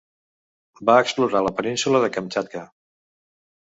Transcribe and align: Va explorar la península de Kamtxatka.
Va 0.91 0.95
explorar 1.03 1.43
la 1.51 1.53
península 1.61 2.05
de 2.07 2.13
Kamtxatka. 2.19 2.69